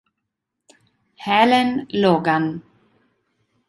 [1.25, 2.57] Helen Logan